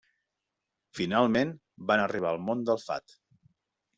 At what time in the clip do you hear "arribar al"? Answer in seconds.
2.05-2.41